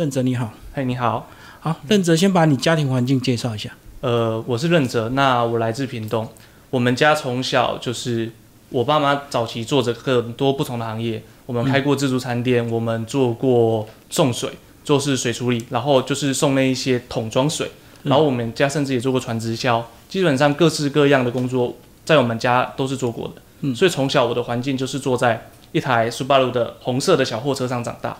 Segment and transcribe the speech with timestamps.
[0.00, 1.28] 任哲你好，嘿，你好，
[1.60, 3.70] 好，任哲先把你家庭环境介绍一下。
[4.00, 6.26] 呃，我是任哲，那我来自屏东，
[6.70, 8.32] 我们家从小就是
[8.70, 14.48] 我爸妈早期做着很多不同的行业，我们开过自助餐店，我们做过送水，
[14.82, 17.70] 做是水处理，然后就是送那一些桶装水，
[18.04, 21.76] 然后我们家甚至也做过船直销，基本上各式各样的工作
[22.06, 23.76] 在我们家都是做过的，嗯。
[23.76, 28.16] 所以从小我的环境就是坐在一台苏巴鲁的红色的小货车上长大。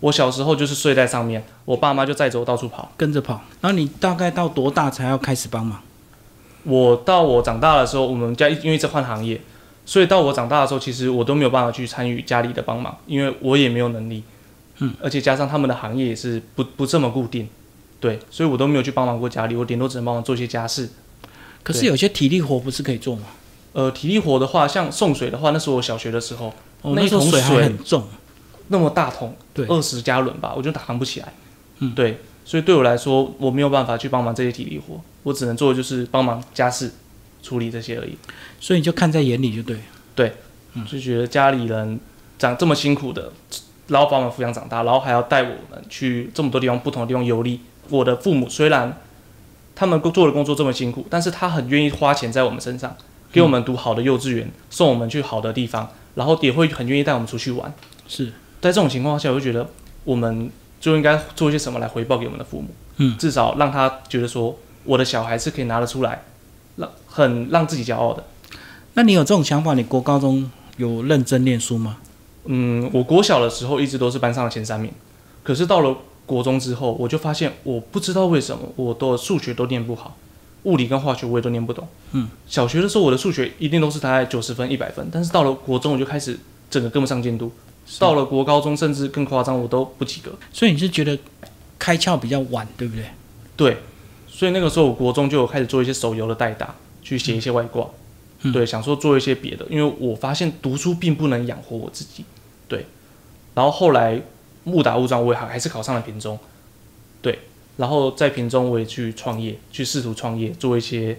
[0.00, 2.90] 我小时候就是睡在上面，我爸妈就载着我到处跑。
[2.96, 5.80] 跟着跑，然后你大概到多大才要开始帮忙？
[6.64, 9.40] 我到我长大的时候，我们家因为一直换行业，
[9.86, 14.22] 所以到我长大的时候，其实我都没有办法去参与家里的帮忙，因为我也没有能力。
[14.78, 17.48] 嗯，而且加上他们的行业也是不不这么固定，
[18.00, 20.88] 对，所以我都没有去帮忙过家里，我顶多只能帮忙做一些家事。
[21.62, 23.24] 可是有些体力活不是可以做吗？
[23.72, 28.04] 呃，体力活的话，像送水的话，那是我小学的时候，哦，那一桶那水还水很重，
[28.72, 31.32] 那么大桶，对二十加仑吧，我就扛不起来。
[31.80, 36.92] 嗯对，所以对我来说，我没有办法去帮忙这些体力活，我只能做的就是帮忙家事、
[37.42, 38.16] 处理这些而已。
[38.60, 39.76] 所以你就看在眼里就对
[40.14, 40.34] 对，
[40.74, 40.86] 嗯。
[40.86, 41.98] 就觉得家里人
[42.38, 43.32] 长这么辛苦的，
[43.88, 47.60] 然后把我们抚养长大，然后还要带我们去这么多地方不同的地方游历。
[47.88, 48.96] 我的父母虽然
[49.74, 52.94] 他们做的工作这么辛苦，但是他很愿意花钱在我们身上，
[53.32, 57.72] 给我们读好的幼稚园，送我们去好的地方，然后也会很愿意带我们出去玩。
[58.06, 59.68] 是，在这种情况下，我就觉得
[60.04, 66.22] 我们就应该做一些什么来回报给我们的父母，嗯至少让他觉得说我的小孩是可以拿得出来，
[66.76, 68.24] 让很让自己骄傲的。
[68.94, 69.74] 那你有这种想法？
[69.74, 71.98] 你国高中有认真念书吗？
[72.44, 74.90] 嗯，我国小的时候一直都是班上的前三名，
[75.42, 80.16] 可是到了国中之后，我就发现我不知道为什么我的数学都念不好，
[80.64, 81.86] 物理跟化学我也都念不懂。
[82.12, 86.38] 嗯，小学的时候我的数学一定都是大概九十分、一百分，但是到了国中我就开始
[86.70, 87.52] 整个跟不上进度，
[87.98, 90.32] 到了国高中甚至更夸张，我都不及格。
[90.52, 91.18] 所以你是觉得
[91.78, 93.04] 开窍比较晚，对不对？
[93.56, 93.76] 对，
[94.28, 97.88] 所以那个时候我国中就有开始做一些手游的代打，去写一些外挂，
[98.42, 102.24] 嗯对，想说做一些别的，因为我发现读书并不能养活我自己，
[102.68, 102.86] 对。
[103.54, 104.20] 然后后来
[104.64, 106.38] 误打误撞，我也还还是考上了屏中，
[107.20, 107.40] 对。
[107.76, 111.18] 然后在屏中我也去创业，去试图创业，做一些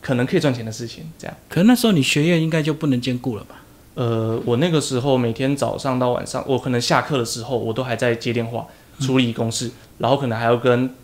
[0.00, 1.36] 可能可以赚钱的事情，这样。
[1.48, 3.62] 可是那时候你学业应该就不能兼顾了吧？
[3.96, 8.66] 呃，我那个时候每天早上到晚上，我可能下课的时候，我都还在接电话、
[9.00, 10.94] 处理公事，然后可能还要跟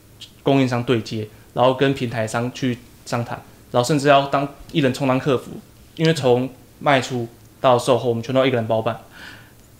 [0.42, 2.76] 供应商对接，然后跟平台商去
[3.06, 5.52] 商谈，然后甚至要当一人充当客服，
[5.96, 6.48] 因为从
[6.80, 7.26] 卖出
[7.62, 9.00] 到售后，我们全都要一个人包办。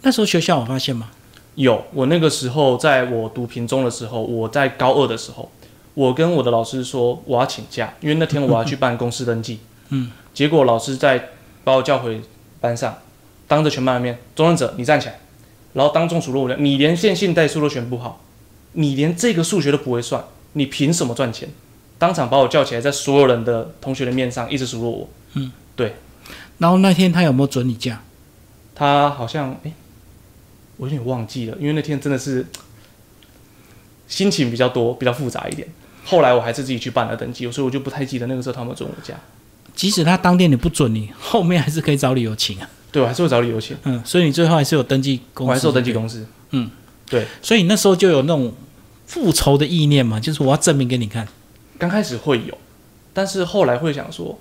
[0.01, 1.11] 那时候学校有发现吗？
[1.57, 5.51] 有，我那个时候在我读屏中的时候，我在高二的时候，
[5.93, 9.61] 我跟我的老师说我要请假，因为那天我要去 办公司登记。
[9.91, 11.29] 嗯，结果老师在
[11.63, 12.23] 把我叫回
[12.63, 12.97] 班上，
[13.47, 15.19] 当着全班的面，中任者你站起来，
[15.75, 18.23] 然后当众数落我，你连线性代数都选不好，
[18.73, 20.25] 你连这个数学都不会算，
[20.55, 21.51] 你凭什么赚钱？
[21.99, 25.09] 当场把我叫起来，在所有人的同学的面上一直数落我。
[25.35, 25.97] 嗯，对
[26.59, 28.03] 然后那天他有没有准你假？
[28.75, 29.73] 他好像哎，
[30.77, 32.47] 我有点忘记了，因为那天真的是
[34.09, 35.69] 心情比较多，比较复杂一点。
[36.05, 39.15] 后来我还是自己去办了登记，所以我就不太记得那个时候他有没有准我假。
[39.75, 42.69] 即使他当天你不准你，后面还是可以找理由请啊。
[42.91, 46.27] 对，我还是会找理由请，嗯，所以你最后还是有登记公司，我还是有登记公司。
[46.51, 46.71] 嗯
[47.09, 48.55] 对所以你那时候就有那种
[49.07, 51.27] 复仇的意念嘛，就是我要证明给你看。
[51.79, 52.57] 刚开始会有，
[53.13, 54.39] 但是后来会想说，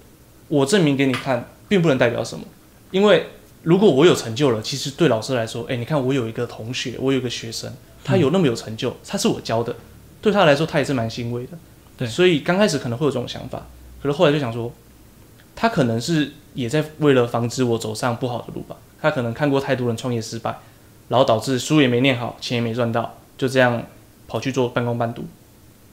[0.47, 2.45] 我证明给你看，并不能代表什么，
[2.91, 3.27] 因为
[3.63, 9.75] 如果我有成就了，其实对老师来说，哎，你看我有一个同学，我有一个学生，他有那么有成就，他是我教的，
[10.21, 11.57] 对他来说，他也是蛮欣慰的。
[11.97, 13.65] 对所以刚开始可能会有这种想法，
[14.01, 14.71] 可是后来就想说，
[15.61, 18.75] 他可能是也在为了防止我走上不好的路吧。
[18.99, 20.57] 他可能看过太多人创业失败，
[21.07, 23.83] 然后导致书也没念好，钱也没赚到，就这样
[24.27, 25.23] 跑去做半工半读。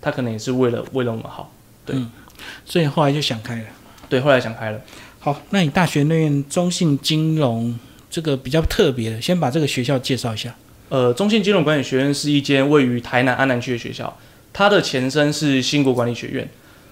[0.00, 1.52] 他可能也是为了为了我们好。
[1.84, 1.94] 对
[2.64, 3.64] 所以后来就想开了。
[4.08, 4.80] 对，后来想开了。
[5.20, 7.78] 好，那你大学念中信金融
[8.08, 10.54] 这个比较特别的，先把这个学校介绍一下。
[10.88, 14.16] 呃，中信金融管理学院是一间位于台南安南区的学校，
[14.54, 16.48] 它的前身是新国管理学院。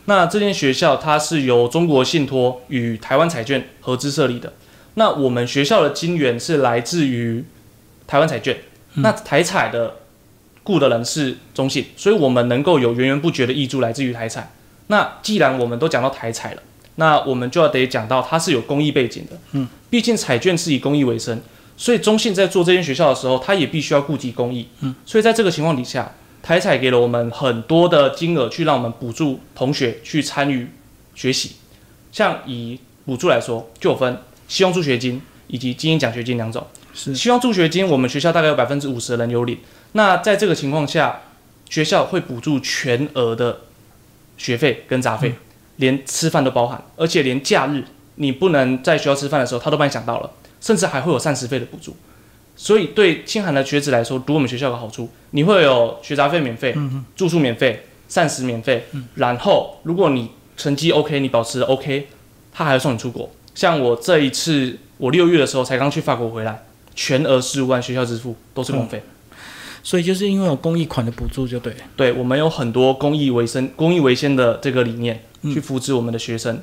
[0.06, 4.52] 那这间学校它是由中国信托与台湾彩券合资设立的。
[4.94, 7.44] 那我们学校的金源是来自于
[8.06, 8.56] 台湾彩券，
[8.94, 9.96] 那台彩的
[10.62, 14.52] 雇的人是中信，所以我们能够有源源不绝的益助来自于台彩。
[14.86, 16.62] 那既然我们都讲到台彩了，
[16.94, 19.36] 那我们就要得讲到它是有公益背景的。
[19.52, 21.40] 嗯，毕竟彩券是以公益为生，
[21.76, 24.68] 所以中信在做这间学校的时候，它也必须要顾及公益。
[24.80, 26.14] 嗯，所以在这个情况底下，
[26.46, 30.70] 台彩给了我们很多的金额去让我们补助同学去参与
[31.12, 31.56] 学习。
[32.12, 34.16] 像以补助来说，就有分
[34.46, 36.64] 希望助学金以及精英奖学金两种。
[36.94, 39.58] 是希望助学金，我们学校大概有百分之五十的人有领。
[39.94, 41.22] 那在这个情况下，
[41.68, 43.62] 学校会补助全额的
[44.38, 45.34] 学费跟杂费，
[45.78, 47.82] 连吃饭都包含，而且连假日
[48.14, 51.96] 你不能在学校吃饭的时候，他都帮你想到了，甚至还会有膳食费的补助。
[52.56, 56.74] 所以对清寒的学子来说，读我们学校有个好处，你会有学杂费免费，
[57.14, 58.84] 住宿免费，膳食免费，
[59.16, 62.08] 然后如果你成绩 OK，你保持 OK，
[62.52, 63.30] 他还要送你出国。
[63.54, 66.64] 像我这一次，我六月的时候才刚去法国回来，
[66.94, 69.02] 全额十五万学校支付，都是公费。
[69.82, 71.78] 所以就是因为有公益款的补助就对了。
[71.94, 76.60] 对，我们有很多公益为生、公益为先的这个理念，去扶持我们的学生。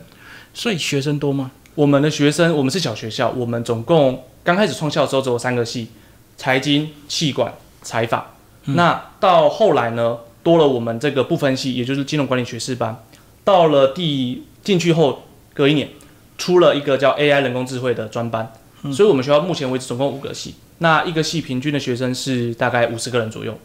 [0.53, 1.51] 所以学生多吗？
[1.75, 5.87] 我们的学生，我们是小学校，我们总共刚开始创校的时候只有三个系：
[6.35, 8.35] 财经、气管、财法。
[8.65, 13.03] 那到后来呢，多了我们这个不分系，也就是金融管理学士班。
[13.43, 15.23] 到了第进去后，
[15.53, 15.89] 隔一年
[16.37, 18.51] 出了一个叫 AI 人工智慧的专班。
[18.91, 23.57] 所以我们学校目前为止总共五个系，那一个系平均的学生是大概五十个人左右。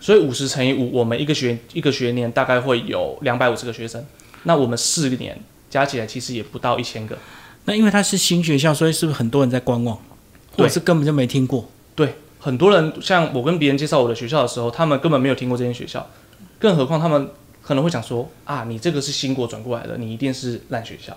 [0.00, 4.04] 所以五十乘以五，我们一个学一个学年大概会有两百五十个学生。
[4.42, 5.38] 那我们四年
[5.70, 7.16] 加起来其实也不到一千个。
[7.64, 9.98] 那因为它是新学校，所以是不是很多人在观望，
[10.56, 11.68] 或者是根本就没听过？
[11.94, 16.08] 对，很多人像我跟别人介绍我的学校的时候，他们根本没有听过这间学校，
[16.58, 17.28] 更何况他们
[17.62, 21.16] 可能会想说啊，你这个是新国转过来的，你一定是烂学校。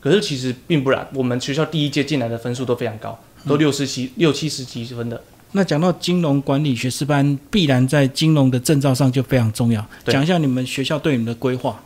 [0.00, 5.20] 可是其实并不然，我们学校第一届进来的分数都非常高，都六十七、六七十几分的。
[5.52, 9.84] 那讲到金融管理学士班，必然在金融的证照上就非常重要。
[10.04, 11.82] 讲一下你们学校对你们的规划。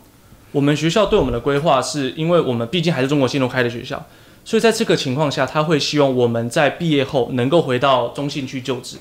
[0.51, 4.05] 我们学校对我们的规划，是因为我们毕竟还是中国信托开的学校，
[4.45, 8.97] 所以在这个情况下，他会希望我们在毕业后能够回到中信去就职。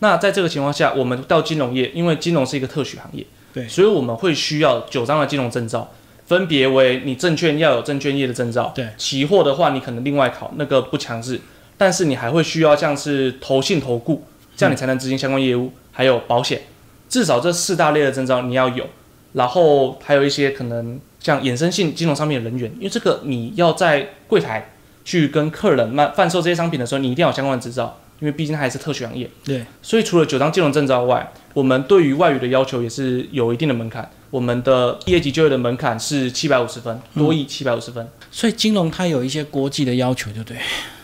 [0.00, 3.24] 那在这个情况下，我们到金融业，因为金融是一个特许行业，
[3.54, 5.90] 对，所以我们会需要九张的金融证照。
[6.24, 11.38] 分别为你证券要有证券业的证照，对，期货的话你可能另外考，那个不强制，
[11.76, 14.24] 但是你还会需要像是投信投顾，
[14.56, 16.62] 这样你才能执行相关业务，还有保险，
[17.08, 18.86] 至少这四大类的证照你要有，
[19.34, 24.71] 然后还有一些可能像衍生性金融上面的人员，因为这个你要在柜台
[25.04, 34.10] 去跟客人卖贩售这些商品的时候，你一定要有相关的执照，因为毕竟它还是特许行业，对，所以除了九张金融证照外，我们对于外语的要求也是有一定的门槛。
[34.30, 38.08] 我们的毕业级就业的门槛是七百五十分，多亿七百五十分。
[38.30, 40.58] 所以金融它有一些国际的要求，对不对。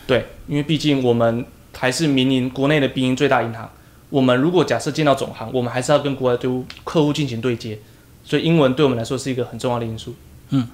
[0.07, 1.45] 对，因为毕竟我们
[1.77, 3.69] 还是民营国内的民营最大银行。
[4.09, 6.49] 我们如果假设进到总行，我们还是要跟国外对
[6.83, 7.77] 客户进行对接，
[8.23, 10.15] 所以英文对我们来说是一个很重要的因素。
[10.49, 10.67] 嗯，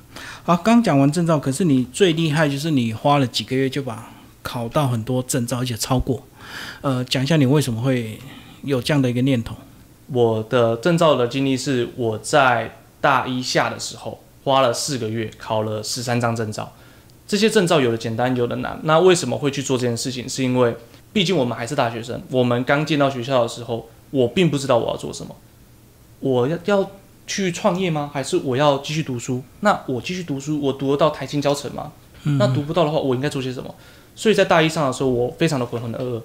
[0.44, 4.12] 好，刚讲完证照，可是你最厉害就是你花了几个月就把
[4.42, 6.24] 考到很多证照，而且超过。
[6.81, 8.19] 呃，讲一下你为什么会
[8.63, 9.56] 有这样的一个念头？
[10.07, 16.72] 我的证照的经历是，我在大一下的时候花了四个月考了十三张证照，
[17.27, 18.80] 这些证照有的简单，有的难。
[18.83, 20.30] 那为什么会去做这件事情？
[20.30, 20.75] 是因为
[21.12, 25.36] 毕竟我们还是大学生，我们刚进到学校的时候，我并不知道我要做什么。
[26.19, 26.92] 我要要
[27.27, 28.10] 去创业吗？
[28.13, 29.44] 还是我要继续读书？
[29.62, 31.92] 那我继续读书，我读得到台青教程吗？
[32.39, 33.74] 那读不到的话，我应该做些什么？
[34.16, 36.22] 所以在大一上的时候，我非常的浑浑噩噩。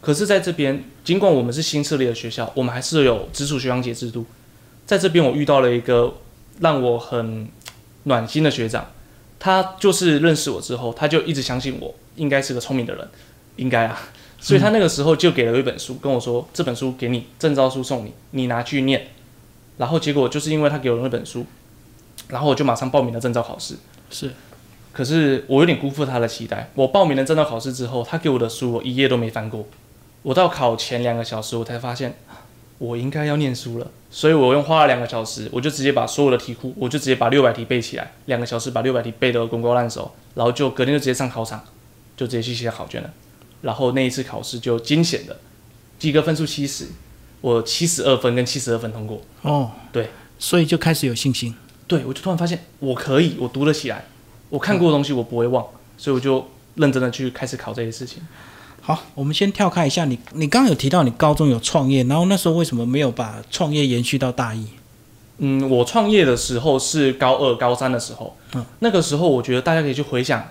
[0.00, 4.24] 可是，在这边，尽管我们是新设立的学校，我们还是有直属学长姐制度。
[4.86, 6.14] 在这边，我遇到了一个
[6.60, 7.48] 让我很
[8.04, 8.86] 暖心的学长，
[9.38, 13.08] 他就是认识我之后，他就一直相信我应该是个聪明的人，
[13.56, 14.00] 应该啊。
[14.38, 19.08] 所以他那个时候就给了一本书，跟我说：“这本书给你，证照书送你，你拿去念。”
[19.80, 21.46] 然后结果就是因为他给我那本书，
[22.28, 23.76] 然后我就马上报名了证照考试。
[24.10, 24.30] 是，
[24.92, 26.68] 可是我有点辜负他的期待。
[26.74, 29.66] 我报名了证照考试之后，他给我的书我一页都没翻过。
[30.20, 32.18] 我到考前两个小时，我才发现
[32.76, 41.64] 我应该要念书了，所以我用花了两个小时，我就直接把所有的题库，我就直接把六百题背起来，两个小时把六百题背得滚瓜烂熟，然后就隔天就直接上考场，
[42.18, 43.10] 就直接去写考卷了。
[43.62, 45.38] 然后那一次考试就惊险的，
[45.98, 46.88] 及格分数七十，
[47.40, 49.20] 我七十二分跟七十二分通过。
[49.42, 51.54] 哦，对，所以就开始有信心。
[51.86, 54.04] 对，我就突然发现我可以，我读得起来，
[54.48, 55.64] 我看过的东西我不会忘，
[55.96, 58.22] 所以我就认真的去开始考这些事情。
[58.80, 60.04] 好，我们先跳开一下。
[60.04, 64.66] 你你刚刚有提到你高中有创业，然后那时候为什么没有把创业延续到大一？
[65.38, 68.36] 嗯，我创业的时候是高二、高三的时候。
[68.54, 70.48] 嗯，那个时候我觉得大家可以去回想，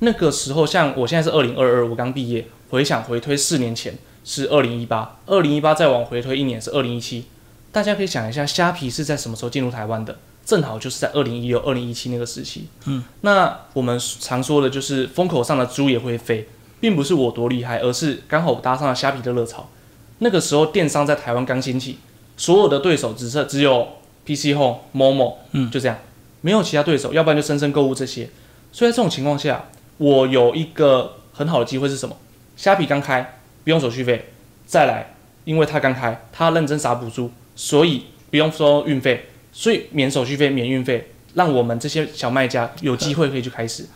[0.00, 7.26] 那个时候像我现在是二零二二，我刚毕业，回想回推四年前是二零一八，二零一八再往回推一年是二零一七。
[7.70, 10.16] 大家可以想一下，虾皮是在什么时候进入台湾的？
[10.44, 12.66] 正好就是在二零一六、二零一七那个时期。
[12.86, 16.48] 嗯，那我们常说的就是风口上的猪也会飞。
[16.80, 19.70] 并不是我多厉害，而是刚好搭上了虾皮的热潮。
[20.18, 21.98] 那个时候电商在台湾刚兴起，
[22.36, 23.88] 所有的对手只是只有
[24.26, 25.96] PC Home、Momo，嗯，就这样，
[26.42, 28.28] 没有其他对手，要不然就深深购物这些。
[28.70, 29.64] 所以在这种情况下，
[29.96, 32.14] 我有一个很好的机会是什么？
[32.54, 33.33] 虾皮刚开，
[33.64, 34.30] 不用手续费。
[34.66, 43.86] 再来，因为他刚开，他认真撒补助，所以不用收运费，所以免手续费、免运费，让我们这些小卖家有机会可以去开始。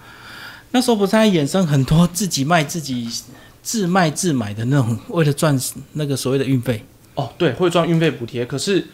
[0.73, 3.09] 那时候不是还衍生很多自己卖自己、
[3.63, 5.59] 自卖自买的那种，为了赚
[5.95, 6.85] 那个所谓的运费。
[7.15, 8.87] 哦，对，会赚运费补贴，可是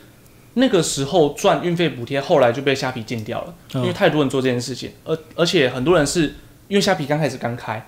[0.55, 6.37] 那个时候赚运费补贴，后来就被虾皮禁掉了，因为太多人做这件事情，而而且很多人是
[6.69, 7.85] 因为虾皮刚开始刚开，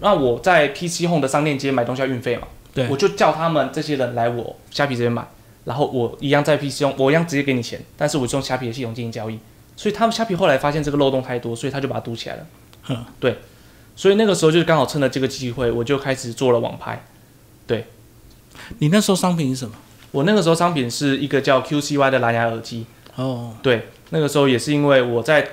[0.00, 5.26] 那我在 PC Home 的商店街买东西要运费嘛，对，我就叫他们这些人来我虾皮这边买，
[5.64, 9.38] 然后我一样在 PC Home，我一样直接给你钱，但是我用虾皮的系统进行交易，
[9.76, 12.46] 所以他们虾皮后来发现这个漏洞太多，所以他就把它堵起来了。
[12.88, 13.38] 嗯，对，
[13.96, 17.04] 所以那个时候就是刚好趁着这个机会，我就开始做了网拍。
[17.66, 17.86] 对
[18.78, 19.74] 你那时候商品是什么？
[20.10, 22.84] 我那个时候商品是一个叫 QCY 的蓝牙耳机。
[23.16, 25.48] 哦，对，那个时候也是因为我在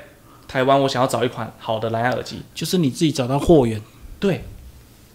[0.47, 2.41] 台湾，我想要找一款好的蓝牙耳机。
[2.53, 3.81] 就是你自己找到货源。
[4.21, 4.45] 对，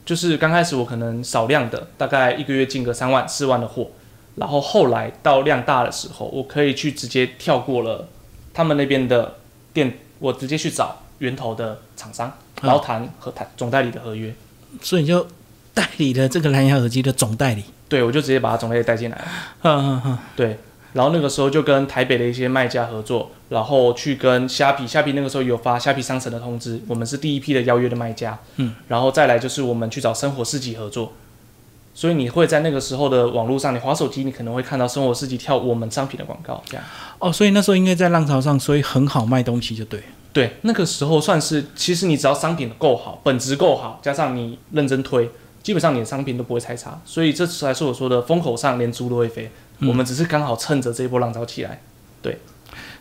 [0.04, 3.88] 就是刚开始我可能少量的，大概一个月进个三万、四万的货，
[4.34, 8.08] 然后后来到量大的时候，我可以去直接跳过了
[8.52, 9.36] 他们那边的
[9.72, 14.34] 店，我直接去找源头的厂商，然后谈和谈总代理的合约。
[14.82, 15.26] 所以你就
[15.72, 17.64] 代理了这个蓝牙耳机的总代理。
[17.88, 19.24] 对，我就直接把它总代理带进来了。
[19.62, 20.58] 嗯嗯嗯，对，
[20.96, 28.38] 然后那个时候就跟台北的一些卖家合作，然后去跟虾皮，虾皮那个时候有发虾皮商城的通知，我们是第一批的邀约的卖家。
[28.56, 31.12] 嗯，然后再来就是我们去找生活市集合作，
[31.92, 36.84] 所以你会在那个时候的网络上，你滑手机，你可能会看到生活市集跳我们商品的广告，这样。
[37.18, 40.02] 哦，所以那时候应该在浪潮上，所以很好卖东西就对。
[40.32, 45.30] 对，那个时候算是，其实你只要商品够好，本质够好，加上你认真推，
[45.62, 46.98] 基本上你的商品都不会太差。
[47.04, 49.50] 所以这才是我说的风口上连猪都会飞。
[49.78, 51.80] 嗯我们只是刚好趁着这一波浪潮起来，
[52.22, 52.38] 对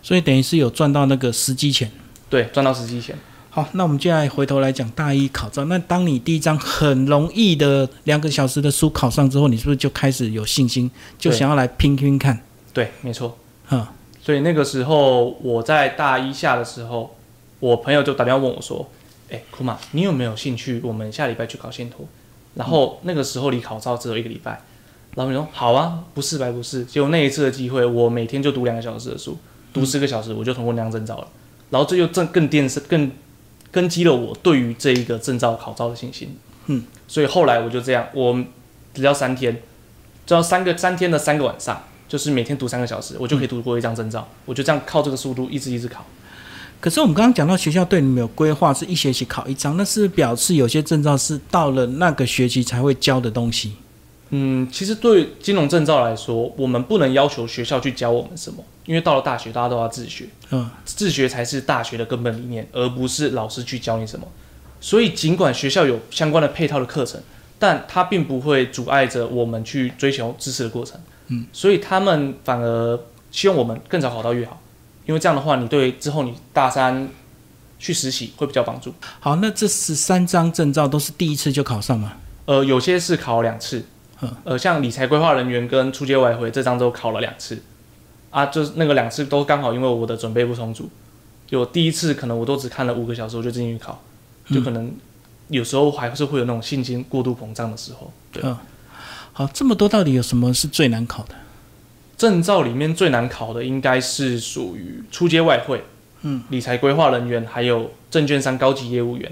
[0.02, 1.92] 所以等于是有赚到那个时机钱。
[2.30, 3.16] 对，赚到时机钱。
[3.50, 5.64] 好，那我们接下来回头来讲大一考照。
[5.66, 12.38] 那当你第一张很容易的两个小时的书考上之后，你是不是就开始有信心，就想要来拼拼看？
[12.74, 13.38] 对，没错。
[13.70, 13.88] 嗯，
[14.22, 17.16] 所以那个时候我在大一下的时候，
[17.62, 18.90] 我朋友就打电话问我说
[19.32, 20.82] ：“哎、库玛，你有没有兴趣？
[20.84, 22.06] 我们下礼拜去考信托。”
[22.56, 24.62] 然后那个时候离考照只有一个礼拜，然
[25.18, 29.38] 后我说：“好啊，不是白不是。”结果那一次的机会，我每天就读两个小时的书，
[29.72, 31.28] 读四个小时，我就通过那张证照了。
[31.70, 33.12] 然后这又更更电视更
[33.72, 36.36] 根基了我对于这一个证照考照的信心。
[36.66, 38.44] 嗯，所以后来我就这样，我
[38.94, 39.62] 只要三天，
[40.26, 41.84] 只要三个三天的三个晚上。
[42.08, 44.26] 就是每天读三个小时，我就可以读过一张证照。
[44.46, 46.06] 我就这样靠这个速度一直一直考。
[46.80, 53.74] 可是我们刚刚讲到学校对你们有规划，是一学期考一张，那是表示有些证照是到了那个学期才会教的东西。
[54.30, 64.28] 嗯，其实对金融证照来说，我们不能要求学校去教我们什么，因为到了大学，大家都要自学，嗯，自学才是大学的根本理念，而不是老师去教你什么。
[64.82, 67.22] 所以，尽管学校有相关的配套的课程，
[67.58, 71.00] 但它并不会阻碍着我们去追求知识的过程。
[71.28, 73.00] 嗯，所以他们反而
[73.32, 74.62] 希望我们更早考到越好，
[75.06, 77.08] 因为这样的话，你对之后你大三
[77.80, 78.94] 去实习会比较帮助。
[79.20, 82.14] 好，那这十三张证照都是第一次就考上吗？
[82.46, 83.84] 呃，有些是考两次嗯，
[84.44, 87.62] 呃，像理财规划人员跟出街外汇这张都考了两次，
[88.30, 90.90] 啊，就是那个两次都刚好因为我的准备不充足，
[91.48, 94.02] 就第一次可能我都只看了五个小时我就进去考，
[94.52, 94.92] 就可能
[95.50, 98.12] 有时候还是会有那种信心过度膨胀的时候。
[98.32, 98.58] 对，嗯，
[99.34, 101.36] 好，这么多到底有什么是最难考的？
[102.18, 105.84] 证照里面最难考的应该是属于出街外汇，
[106.22, 109.32] 嗯，理财规划人员还有证券商高级业务员。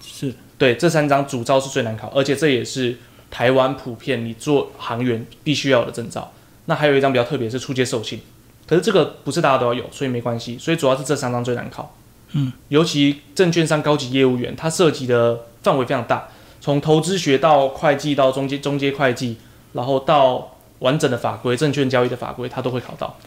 [0.00, 2.96] 是对，这三张主招是最难考，而且这也是
[3.32, 6.32] 台湾普遍你做行员必须要有的证照。
[6.66, 8.20] 那还有一张比较特别，是出街授信，
[8.68, 10.56] 可是这个不是大家都要有，所以没关系。
[10.58, 11.96] 所以主要是这三张最难考。
[12.34, 16.28] 嗯，尤其证券商高级业务员，它涉及的范围非常大，
[16.60, 19.38] 从投资学到会计到中介中介会计，
[19.72, 23.18] 然后到完整的法规、证券交易的法规，它都会考到。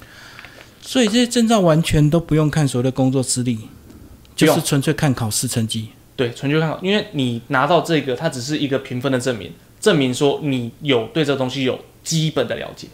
[0.81, 3.59] 所以这些证照完全都不用看所谓的工作资历，
[4.35, 5.89] 就是纯粹看考试成绩。
[6.15, 9.51] 对，纯粹看考，因为你拿到这个，它只是一个评分的证明，
[9.85, 12.87] 证明说你有对这个东西有基本的了解。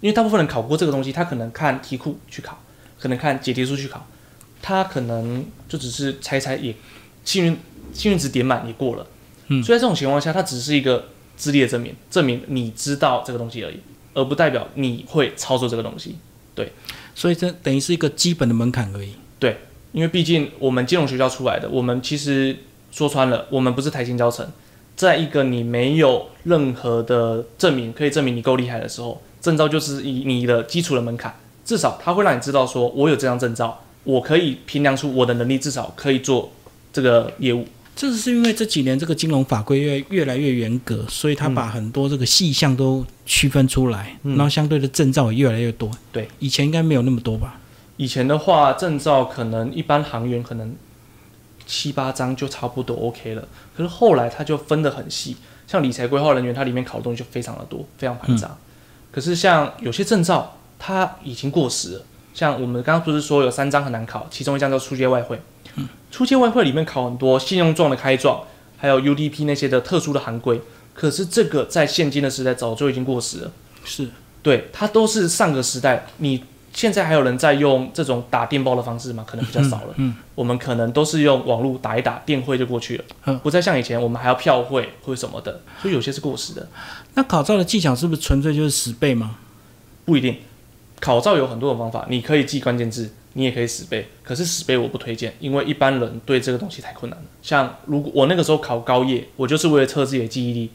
[0.00, 2.60] 因为大部分人考过这个东西，他可能看题库去考，
[2.98, 4.04] 可能看解题书去考，
[4.60, 6.74] 他可能就只是猜猜也
[7.24, 7.56] 幸运
[7.92, 9.06] 幸运值点满也过了。
[9.46, 13.78] 嗯所以在这种情况下，它只是一个资历的证明，证明你知道这个东西而已，
[14.14, 16.16] 而不代表你会操作这个东西。
[16.56, 16.72] 对
[17.14, 19.14] 所以这等于是一个基本的门槛而已。
[19.38, 19.58] 对
[19.92, 22.56] 因为毕竟我们金融学校出来的，我们其实
[22.90, 24.50] 说穿了，我们不是台新教程。
[24.98, 31.32] 在一个你没有任何的证明可以证明你够厉害的时候，证照就是以你的基础的门槛，
[31.64, 36.50] 至少它会让你知道说，我有这张证照，我可以评量出我的能力，至少可以做
[36.92, 37.64] 这个业务。
[37.94, 45.88] 这是因为这几年这个金融法规越越来越严格，所以他把很多这个细项都区分出来，嗯然后相对的证照也越来越多。
[46.10, 47.60] 对，以前应该没有那么多吧？
[47.96, 50.74] 以前的话，证照可能一般行员可能
[51.68, 53.46] 七八张就差不多 OK 了，
[53.76, 58.56] 可是后来他就分得很细，像理财规划人员，它里面考的东西就非常的多，非常繁杂。
[59.12, 62.02] 可是像有些证照，它已经过时了。
[62.32, 65.40] 像我们刚刚不是说有三张很难考，其中一张叫出借外汇。
[66.10, 68.42] 出借外汇里面考很多信用状的开状，
[68.78, 70.60] 还有 UDP 那些的特殊的行规。
[70.94, 73.52] 可是这个在现今的时代早就已经过时了。
[73.84, 74.08] 是，
[74.42, 76.06] 对，它都是上个时代。
[76.16, 79.24] 你现在还有人在用这种打电报的方式吗？
[79.26, 79.94] 可能比较少了。
[79.96, 86.68] 嗯，我们可能都是用网络打一打，电汇就过去了，嗯不再像以前我们还要票汇或者什么的，所以有些是过时的，
[87.14, 89.36] 那考照的技巧是不是纯粹就是十倍吗？
[90.04, 90.36] 不一定。
[91.00, 94.08] 考照有很多种方法，你可以记关键字，你也可以十倍。
[94.24, 97.24] 可是十倍我不推荐，因为一般人对这个东西太困难了。
[97.40, 100.70] 像如果我那个时候考高业，我就是为了测自己的记忆力，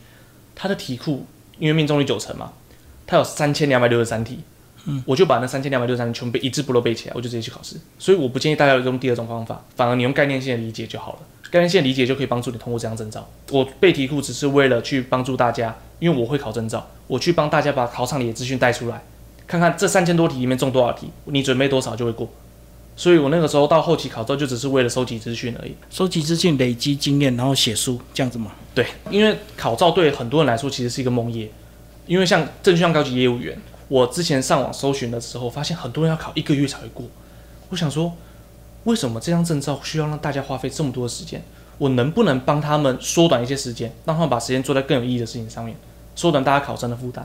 [0.55, 1.25] 它的题库
[1.59, 2.53] 因为命中率九成嘛，
[3.05, 4.39] 它有三千两百六十三题，
[4.85, 7.75] 嗯，我就把那三千两百六十三题全部背一字不漏背起来，我就直接去考试。
[7.97, 11.19] 所以我不建议大家用第二种方法，反而你用概念性的理解就好了。
[11.49, 13.29] 概念性的理解就可以帮助你通过这张证照。
[13.51, 19.03] 我背题库只是为了去帮助大家，因为我会考证照，我去帮大家把考场里的资讯带出来，
[19.45, 22.27] 看看这三千多题里面中多少题，你准备多少就会过。
[22.95, 25.73] 所以我那个时候到后期考照就只是为了收集资讯而已。
[25.89, 28.51] 收集资讯、累积经验，然后写书这样子吗？
[28.75, 31.47] 对，因为考照对很多人来说其实是一个梦魇，
[32.05, 33.57] 因为像证券上高级业务员，
[33.93, 37.05] 我之前上网搜寻的时候，发现很多人要考一个月才会过。
[37.69, 38.11] 我想说，
[38.85, 41.43] 为什么这张证照需要让大家花费这么多的时间？
[41.77, 45.77] 我能不能帮他们缩短一些时间，让他们把时间做在更有意义的事情上面，
[46.15, 47.23] 缩短大家考证的负担？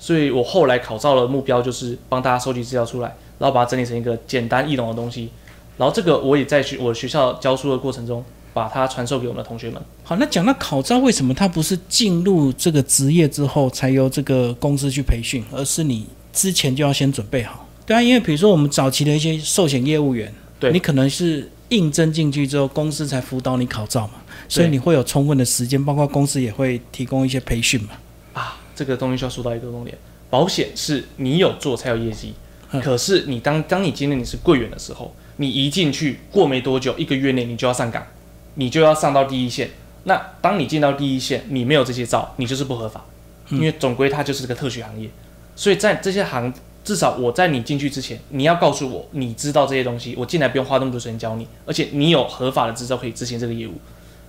[0.00, 5.30] 所以我后来考照的目标就是帮大家收集资料出来，然后把它整理成一个简单易懂的东西。
[5.76, 8.24] 然后这个我也在学我学校教书的过程中，
[8.58, 9.80] 把它传授给我们的同学们。
[10.02, 17.66] 好，那讲到考照，为什么它不是进入这个职业之后才由这个公司去培训，而是你之前就要先准备好？
[17.86, 24.14] 对啊，因为比如说我们早期的一些寿险业务员，对你可能是应征进去之后，公司才辅导你考照嘛，
[24.48, 27.90] 所以你会有充分的时间，包括公司也会提供一些培训嘛。
[28.32, 29.96] 啊，这个东西需要说到一个重点，
[30.30, 32.34] 保险是你有做才有业绩，
[32.72, 38.06] 嗯可是你当当你今天你是柜员的时候，你一进去过没多久，一个月内你就要上岗，
[38.54, 39.70] 你就要上到第一线。
[40.04, 43.04] 那当你进到第一线，你没有这些照，你就是不合法，
[43.50, 45.10] 因为总归它就是个特许行业，
[45.54, 53.74] 所以在这些行，至少我在你进去之前，你要告诉我你知道这些东西，我进来不用花那么多时间教你，而且你有合法的执照可以执行这个业务。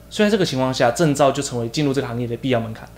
[0.10, 2.90] 所以在这个情况下，证照就成为进入这个行业的必要门槛。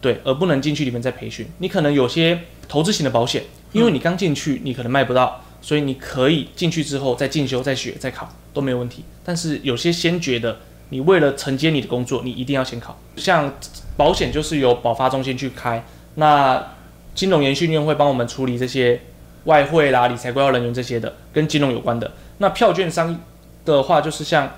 [0.00, 1.46] 对，而不能进去里面再培训。
[1.58, 9.02] 你可能有些投资型的保险，因为你刚进去，你可能卖不到，所以你可以进去之后再进修、再学、再考都没有问题。
[9.24, 10.58] 但是有些先觉得，
[10.90, 12.98] 你为了承接你的工作，你一定要先考。
[13.16, 13.50] 像
[13.96, 15.82] 保险就是由保发中心去开，
[16.16, 16.62] 那
[17.14, 19.00] 金融研训院会帮我们处理这些
[19.44, 22.10] 外汇啦、理财规划人员这些的，跟金融有关的。
[22.38, 23.18] 那票券商
[23.64, 24.50] 的话，就是像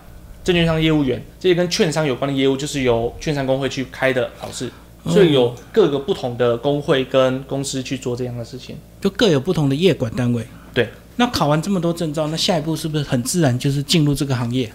[0.43, 4.71] 证券商业务员这些跟券商有关的业务，就是由券商工会去开的考试。
[5.07, 8.75] 所以有各个不同的工会跟公司去做这样的事情。
[9.03, 10.47] 就各有不同的业管单位。
[10.75, 14.71] 对，那考完这么多证照，那下一步是不是很自然就是进入这个行业？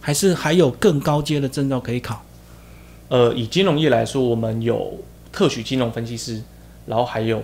[0.00, 2.24] 还是还有更高阶的证照可以考？
[3.08, 4.98] 呃，以金融业来说，我们有
[5.32, 6.42] 特许金融分析师，
[6.86, 7.42] 然后还有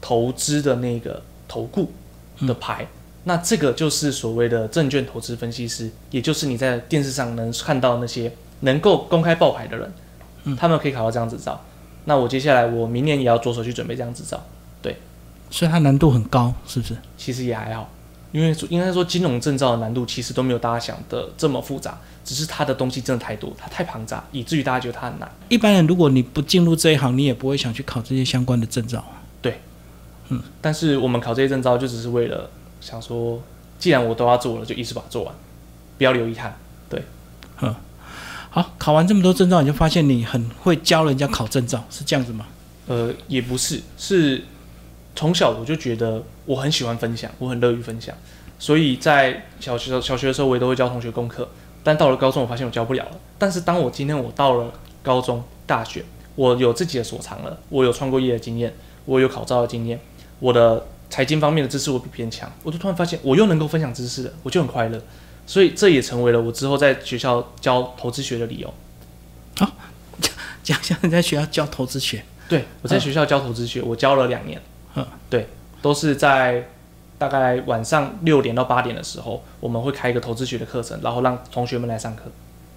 [0.00, 1.90] 投资的那个投顾
[2.46, 2.86] 的牌。
[3.24, 11.62] 那这个就是所谓的证券投资分析师，也就是你在电视上能看到那些能够公开报牌的人，他们可以考到这样执照。
[12.06, 14.42] 那我接下来我明年也要着手去准备这样执照。
[15.50, 16.96] 所以它难度很高，是不是？
[17.16, 17.90] 其实也还好，
[18.32, 25.30] 因为应该说金融证照的难度其实都没有大家想的这么复杂，只是它的东西真的太多，它太庞杂，以至于大家觉得它很难。
[25.48, 29.04] 一般人如果你不进入这一行，你也不会想去考这些相关的证照。
[29.42, 29.60] 对，
[30.28, 32.48] 嗯但是我们考这些证照就只是为了
[32.80, 33.42] 想说，
[33.78, 35.34] 既然我都要做了，就一次把它做完，
[35.98, 36.56] 不要留遗憾。
[36.88, 37.02] 对，
[37.60, 37.74] 嗯
[38.50, 42.46] 好，考完这么多证照，你就发现你很会教人家考证照，是这样子吗？
[42.88, 44.42] 呃，也不是，是
[45.14, 48.14] 从小我就觉得我很喜欢分享，我很乐于分享，
[48.58, 51.48] 所以在小学小学的时候，我也都会教同学功课。
[51.82, 53.12] 但到了高中，我发现我教不了了。
[53.38, 56.04] 但是当我今天我到了高中、大学，
[56.36, 59.98] 我有自己的所长了，我有创过业的经验，我有考照的经验，
[60.38, 65.02] 我的财经方面的知识我比别人强，我就突然发现我又能够分享知识了，我就很快乐。
[65.46, 68.72] 所以这也成为了我之后在学校教投资学的理由。
[70.62, 74.60] 讲一下你在学校教投资学，对，我在学校教投资学，我教了两年。
[74.94, 75.48] 嗯，对，
[75.80, 76.68] 都是在
[77.18, 82.24] 大概晚上六点到八点的时候，我们会开一个投资学的课程，然后让同学们来上课。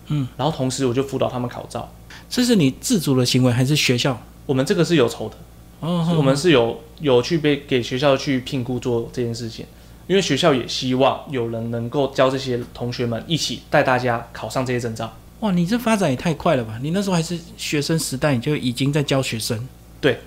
[0.08, 1.90] 嗯，然后同时我就辅导他们考照。
[2.30, 4.22] 这是你自主的行为还是学校？
[4.46, 5.36] 我们这个是有酬的，
[5.80, 9.66] 哦，我们是有有去被给学校去评估做这件事情，
[10.08, 15.14] 因为学校也希望有人能够教这些同学们一起带大家考上这些证照。
[15.40, 16.78] 哇，你这发展也太快了吧！
[16.82, 19.68] 你那时候还是学生时代，你就已经在教学生。
[20.02, 20.20] 对，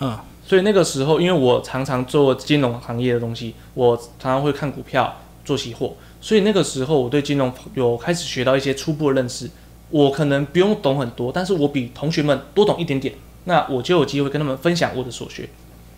[0.00, 0.18] 嗯，
[0.50, 9.48] 所以那个时候，因为我常常做金融行业的东西，我常常会看股票、做期货，所以那个时候我对金融有开始学到一些初步的认识。
[9.90, 15.48] 我可能不用懂很多，但是我比同学们多懂一点点，那我就有机会跟他们分享我的所学。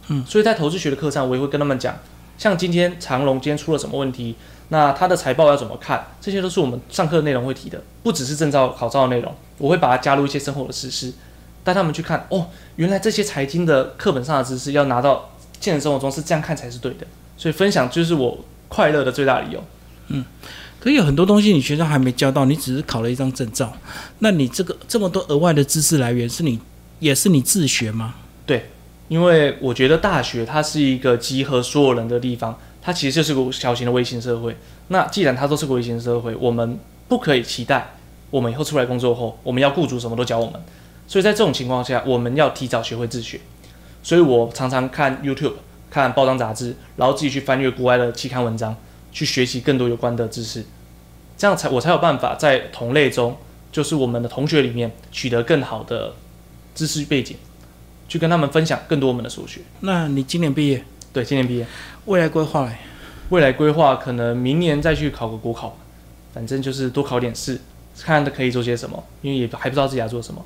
[0.09, 1.97] 嗯，所以在投资学的课上，我也会跟他们讲，
[2.37, 4.35] 像今天长隆今天出了什么问题，
[4.69, 11.11] 那他的财报要怎么看，这些都是我们上课内容会提的，不只是证照考照的内容，我会把它加入一些生活的实施，
[11.65, 19.63] 带他们去看哦，原来这些财经的课本上的知识要拿到现实生活中是这样看才是对的，所以分享就是我快乐的最大理由。
[20.09, 20.25] 嗯
[20.81, 23.73] 可有很多东西你学校还没教到，你只是考了一张证照，
[24.19, 26.59] 那你这个这么多额外的知识来源是你
[26.99, 28.17] 也是你自学吗？
[28.45, 28.69] 对
[29.07, 34.57] 因为我觉得大学它是一个集合所有人的地方，它其实就是个小型的微型社会。
[34.89, 37.95] 那既然它都是个微型社会，我们不可以期待
[38.31, 40.61] 我们以后出来工作后，我们要雇主什么都教我们。
[41.13, 43.39] 所以在这种情况下，我们要提早学会自学。
[44.03, 45.53] 所以我常常看 YouTube、
[45.91, 48.75] 看报章杂志，然后自己去翻阅国外的期刊文章，
[49.13, 50.65] 去学习更多有关的知识，
[51.37, 53.37] 这样才我才有办法在同类中，
[53.71, 56.15] 就是我们的同学里面取得更好的
[56.75, 57.37] 知识背景。
[58.09, 59.61] 去跟他们分享更多我们的所学。
[59.81, 61.67] 那你今年毕业，对，今年毕业，
[62.07, 62.79] 未来规划嘞？
[63.29, 65.77] 未来规划可能明年再去考个国考，
[66.33, 67.61] 反正就是多考点试，
[68.01, 70.43] 看可以做些什么，因为也还不知道自己要做什么，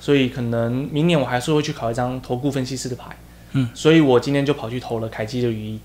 [0.00, 3.16] 所以可能明年我还是会去考一张投顾分析师的牌。
[3.52, 5.78] 嗯，所以我今天就跑去投了凯基的羽翼。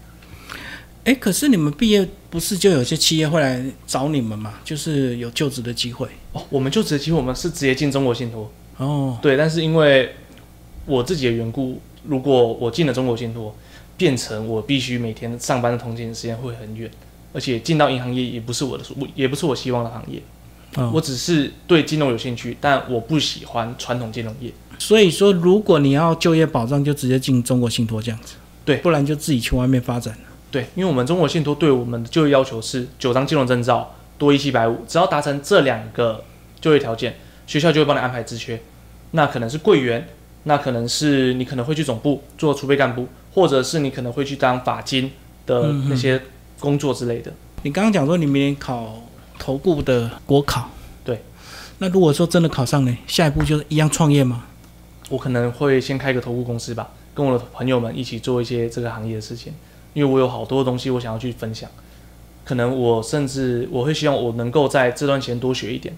[1.04, 4.56] 诶，可是你们毕业不是就有些企业会来找你们嘛？
[4.64, 6.08] 就是有就职的机会。
[6.32, 8.52] 哦，我们就职机会，我们是直接进中国信托。
[8.78, 10.16] 哦，对，但是因为
[10.86, 13.56] 我自己的缘故，如果我进了中国信托，
[13.98, 16.90] 变成我必须每天上班的通勤时间会很远，
[17.34, 20.22] 而且进到银行业也不是我的，也不是我希望的行业。
[20.76, 24.52] 哦我只是对金融有兴趣，但我不喜欢传统金融业。
[24.78, 28.36] 所以说，如果你要就业保障，就直接进中国信托这样子。
[28.66, 30.18] 对不然就自己去外面发展。
[30.50, 36.24] 对，因为我们中国信托对我们的就业要求是九张金融证照多一七百五，只要达成这两个
[36.60, 38.60] 就业条件，学校就会帮你安排职缺。
[39.12, 40.08] 那可能是柜员，
[40.44, 45.12] 那可能是你可能会去总部做储备干部，或者是你可能会去当法金
[45.46, 46.22] 的那些
[46.60, 47.32] 工作之类的。
[47.62, 49.00] 你刚刚讲说你明年考
[49.38, 50.70] 投顾的国考，
[51.04, 51.22] 对。
[51.80, 54.46] 那如果说真的考上呢，下一步就是一样创业吗？
[55.10, 59.54] 我可能会先开个投顾公司吧，跟我的朋友们一起做一些这个行业的事情，
[59.94, 61.70] 因为我有好多东西我想要去分享。
[62.44, 65.94] 可能我甚至我会希望我能够在这段时间多学一点。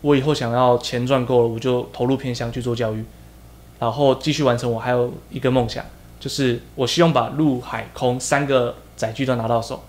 [0.00, 3.04] 我以后想要钱赚够了，我就投入偏向去做教育，
[3.78, 5.84] 然后继续完成我还有一个梦想，
[6.18, 9.84] 就是我希望把陆海空三个载具都拿到手。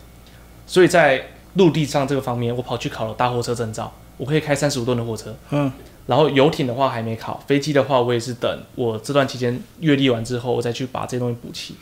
[0.67, 5.35] 所以在陆地上这个方面，我跑去考了大货车证照，我可以开三十五吨的货车。
[5.49, 5.71] 嗯，
[6.07, 11.75] 然后游艇的话还没考，飞机的话我也是等我这段期间阅历完之后，我再去把这些东西补齐。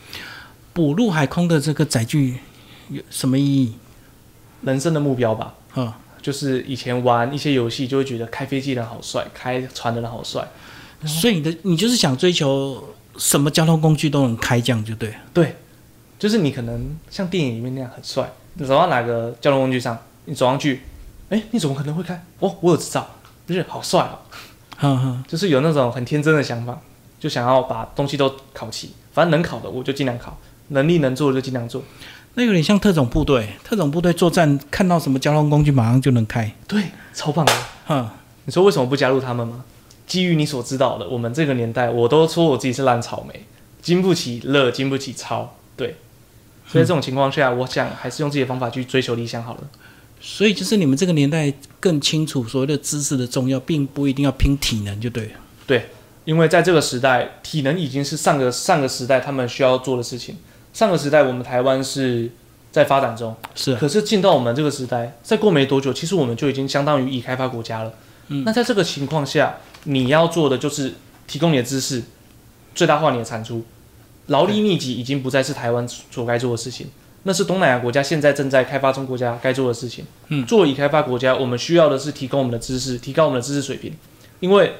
[0.73, 2.39] 补陆海空的这个载具
[2.89, 3.73] 有什么意义？
[4.61, 10.47] 人生的目标吧，嗯，就是以前玩一些游戏就会觉得开飞机的人好帅，开船的人好帅。
[11.05, 12.83] 所以你的你就是想追求
[13.17, 15.15] 什么交通工具都能开，这样就对了。
[15.33, 15.55] 对，
[16.17, 20.81] 就是你可能像电影里面那样很帅，你走到哪个交通工具上，你走上去，
[21.29, 22.23] 哎，你怎么可能会开？
[22.39, 23.07] 哦，我有执照，
[23.45, 24.19] 不是好帅哦，
[24.77, 26.79] 哼哼，就是有那种很天真的想法，
[27.19, 30.37] 就想要把东西都考齐，反正能考的我就尽量考，
[30.69, 31.81] 能力能做的就尽量做。
[32.35, 36.51] 那有点像特种部队，特种部队作战看到什么交通工具马上就能开。
[36.67, 37.53] 对，超棒的。
[37.87, 38.07] 哼，
[38.45, 39.65] 你说为什么不加入他们吗？
[40.05, 43.45] 基于你所知道的，我们这个年代，我都说我自己是烂草莓，
[43.81, 45.55] 经不起热，经不起操。
[45.75, 45.97] 对，
[46.71, 49.61] 所以这种情况下，我想还是用自己的方法去追求理想好了。
[50.21, 55.31] 所以就是你们这个年代更清楚所谓的知识的重要，并不一定要拼体能就对了。
[55.65, 55.89] 对，
[56.25, 60.35] 因为在这个时代，体能已经是上个上个时代他们需要做的事情。
[60.73, 62.29] 上个时代我们台湾是
[62.71, 67.93] 在发展中，是啊，可是进到我们这个时代，再过没多久，其实我们就已经相当于已开发国家了。
[68.27, 70.93] 嗯那在这个情况下，你要做的就是
[71.25, 72.03] 提供你的知识，
[72.75, 73.63] 最大化你的产出。
[74.29, 76.87] 劳力密集已经不再是台湾所该做的事情，
[77.23, 80.05] 那是东南亚国家现在正在开发中国家该做的事情。
[80.29, 83.93] 嗯作为已开发国家，我们需要的是提供我们的知识，提高我们的知识水平，
[84.39, 84.73] 因为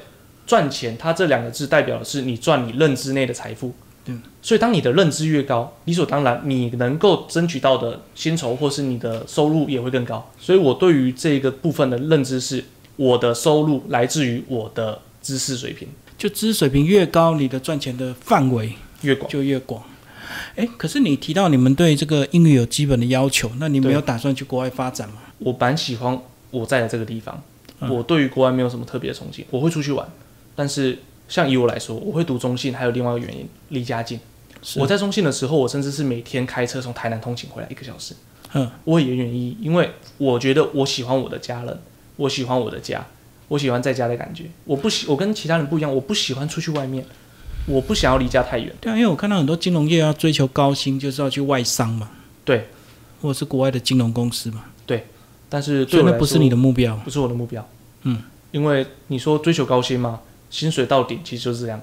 [0.46, 3.72] 赚钱，它这两个字代表的是你赚你认知内的财富。
[4.06, 10.30] 嗯，所以当你的认知越高，理所当然你能够争取到的薪酬或是你的收入也会更高。
[10.38, 12.64] 所以我对于这个部分的认知是，
[12.96, 15.86] 我的收入来自于我的知识水平
[16.16, 19.30] 就知识水平越高，你的赚钱的范围越广。
[19.30, 19.82] 就越广。
[20.56, 25.16] 诶，可是你提到你们对这个英语有基本的要求，那你没有打算去国外发展吗？
[25.38, 27.42] 我蛮喜欢我在的这个地方，
[27.80, 30.06] 嗯我对于国外没有什么特别的憧憬，我会出去玩，
[30.54, 34.20] 但是像以我来说，我会读中信，还有另外一个原因，离家近。
[34.76, 38.14] 我在中信的时候，我甚至是每天开车从台南通勤回来一个小时，
[38.52, 41.80] 嗯，我也愿意，因为我觉得我喜欢我的家人，
[42.16, 43.06] 我喜欢我的家，
[43.48, 47.04] 我喜欢在家的感觉，我不喜，我跟其他人不一样，我不喜欢出去外面，
[47.70, 48.74] 我不想要离家太远。
[48.80, 52.10] 对啊，因为我看到很多金融业要追求高薪，就是要去外商嘛，
[52.44, 52.68] 对，
[53.22, 55.06] 或者是国外的金融公司嘛，对
[55.48, 56.96] 但是对那不是你的目标。
[57.04, 57.66] 不是我的目标。
[58.02, 61.80] 嗯，因为你说追求高薪嘛，薪水到顶其实就是这样。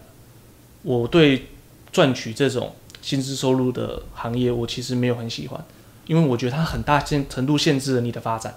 [0.83, 1.47] 我对
[1.91, 5.63] 赚取这种薪资收入的行业，我其实没有很喜欢，
[6.05, 8.55] 因为我觉得它很大限程度限制了你的发展。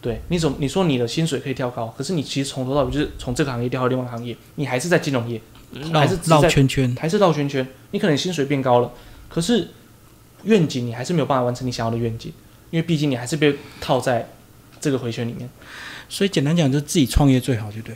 [0.00, 5.42] 对，你怎么你说你的薪水可以跳高，可是你其实从头到尾就是从这个行业跳到另外一个行业，你还是在金融业，绕
[5.92, 7.66] 还是绕圈圈，还是绕圈圈。
[7.90, 8.90] 你可能薪水变高了，
[9.28, 9.68] 可是
[10.44, 12.32] 愿景你还是没有办法完成你想要的愿景，
[12.70, 14.28] 因为毕竟你还是被套在
[14.80, 15.48] 这个回圈里面。
[16.08, 17.94] 所以简单讲，就是自己创业最好，对不对？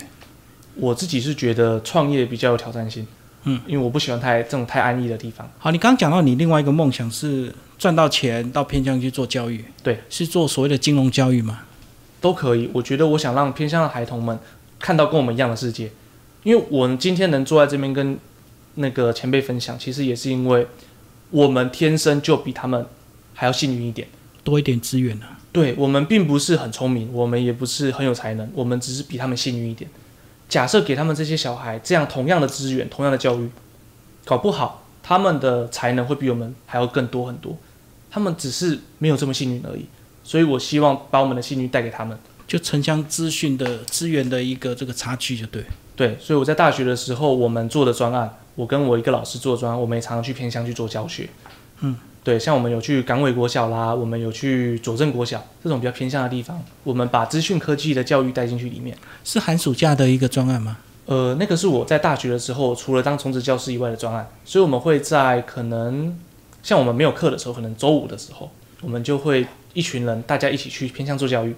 [0.74, 3.06] 我自己是觉得创业比较有挑战性，
[3.44, 5.50] 嗯，因为我不喜欢太这种太安逸的地方。
[5.58, 11.60] 好，你刚刚讲到你另外一个梦想是赚到钱到偏向去做教育，对，是做所谓的金融教育嘛？
[12.20, 12.70] 都可以。
[12.72, 14.38] 我觉得我想让偏向的孩童们
[14.78, 15.90] 看到跟我们一样的世界，
[16.42, 18.18] 因为我们今天能坐在这边跟
[18.76, 20.66] 那个前辈分享，其实也是因为
[21.30, 22.86] 我们天生就比他们
[23.34, 24.08] 还要幸运一点。
[24.42, 25.38] 多一点资源啊。
[25.52, 29.90] 对我们并不是很聪明，我们也不是很有才能，我们只是比他们幸运一点。
[30.48, 33.50] 假设给他们这些小孩这样同样的资源、同样的教育，
[34.24, 37.58] 搞不好他们的才能会比我们还要更多很多。
[38.10, 39.86] 他们只是没有这么幸运而已。
[40.22, 42.16] 所以我希望把我们的幸运带给他们。
[42.46, 45.64] 就城乡资讯的资源的一个这个差距，就对。
[46.00, 51.28] 对，所以我在大学的时候，我们做的专案，我跟我一个老师做的专案，我们也常常去偏乡去做教学。
[51.80, 58.96] 嗯，对，像我们有去港尾国小啦，我们有去左镇国小这种比较偏向的地方，我们把资讯科技的教育带进去里面。
[59.24, 60.78] 是寒暑假的一个专案吗？
[61.04, 66.18] 呃，那个是我在大学的时候，除了当从职教师以外的专案，所以我们会在可能
[66.62, 71.54] 像我们没有课的时候，可能周五的时候，我们就会一群人大家一起去偏向做教育。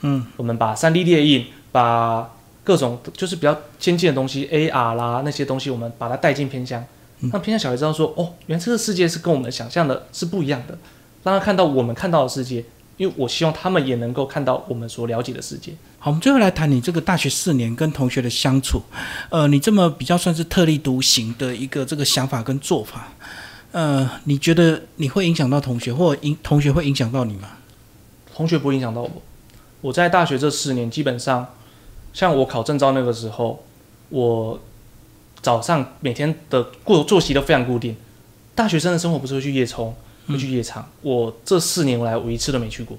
[0.00, 2.30] 嗯，我们把三 D 列印，把
[2.64, 6.84] 各种就是比较先进的东西，AR 啦那些东西，我们把它带进偏乡，
[7.32, 10.78] 让偏乡小孩知道说，哦，原来这个世界是跟我们想象的是不一样的，
[11.24, 12.64] 让他看到我们看到的世界，
[12.96, 15.72] 因为我希望他们也能够看到我们所了解的世界。
[15.98, 18.82] 好，我们最后来谈你这个大学四年跟同学的相处。
[19.30, 23.12] 呃，你这么比较算是特立独行的一个这个想法跟做法，
[23.72, 27.50] 呃，你觉得你会影响到同学，或影同学会影响到你吗？
[28.34, 29.10] 同学不会影响到我。
[29.80, 31.46] 我在大学这四年，基本上
[32.12, 33.64] 像我考证照那个时候，
[34.10, 34.60] 我
[35.40, 37.96] 早上每天的过作息都非常固定。
[38.54, 39.94] 大学生的生活不是会去夜冲，
[40.28, 40.88] 会去夜场。
[41.00, 42.98] 我这四年来，我一次都没去过。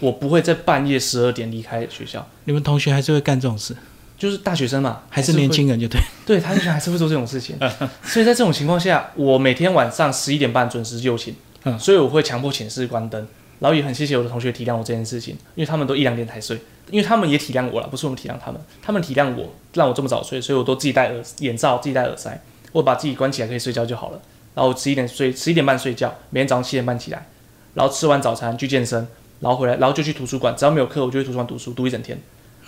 [0.00, 3.76] 我不会在半夜十二点离开学校，你们同学还是会干这种事，
[4.18, 6.00] 就是大学生嘛，还是年轻人就对。
[6.26, 7.56] 对，他还是会做这种事情。
[8.02, 13.26] 所以在这种情况下，我每天晚上十一点半准时就寝，嗯所以我会强迫寝室关灯。
[13.60, 16.58] 然后也很谢谢我的同学体谅我这件事情，因为他们都一两点才睡，
[16.90, 22.40] 因为他们也体谅我了，不是我们体谅他们，他们体谅我，让我这么早睡，所以我都自己戴耳眼罩，自己戴耳塞，
[22.72, 24.20] 我把自己关起来可以睡觉就好了。
[24.54, 27.26] 然后十一点睡，十一点半睡觉，每天早上七点半起来，
[27.74, 29.06] 然后吃完早餐去健身，
[29.40, 32.18] 然后回来，然后就去图书馆，只要没有课，我就去图书馆读书，读一整天。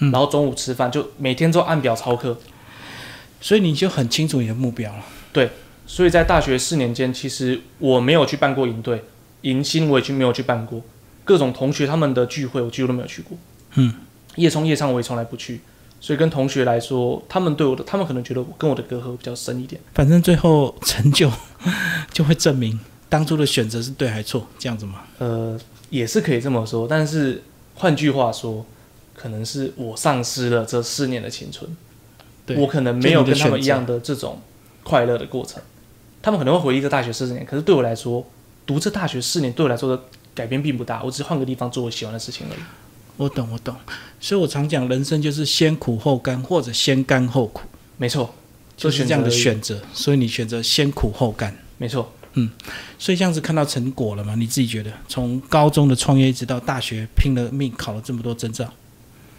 [0.00, 2.38] 嗯然后中午吃饭，就每天都按表操课，
[3.40, 5.04] 所以你就很清楚你的目标了。
[5.32, 5.50] 对
[5.86, 9.02] 所以在大学四年间，其实我没有去办过营队，
[9.42, 10.82] 迎新我也去没有去办过，
[11.24, 13.36] 各种同学他们的聚会我几乎都没有去过。
[13.74, 13.94] 嗯，
[14.36, 15.60] 夜冲夜唱我也从来不去，
[16.00, 19.80] 所以跟同学来说，他们对我的，他们可能觉得我跟我的隔阂比较深一点。
[19.94, 21.30] 反正最后成就
[22.12, 25.02] 就会证明当初的选择是对还错，这样子吗？
[25.18, 25.58] 呃，
[25.90, 27.42] 也是可以这么说，但是
[27.74, 28.64] 换句话说，
[29.14, 31.70] 可能是我丧失了这四年的青春，
[32.44, 34.40] 对我可能没有跟他们一样的这种
[34.82, 35.62] 快乐的过程。
[36.20, 38.26] 他们可能会回忆这大学四年，可是对我来说，
[38.68, 40.02] 读这大学四年对我来说的
[40.34, 42.58] 改变并不大，我只是换个地方做我喜欢的事情而已。
[43.16, 43.74] 我懂，我懂。
[44.20, 47.62] 所以我常讲，人生就是先苦后甘，或者先甘后苦，
[47.96, 48.34] 没错，
[48.76, 49.80] 就是这样的选择。
[49.94, 51.56] 所以你选择先苦后甘。
[51.78, 52.12] 没错。
[52.34, 52.50] 嗯
[52.98, 54.34] 所以这样子看到成果了吗？
[54.36, 58.70] 你自己觉得，从高中的创业一直到大学拼了命考了这么多证照，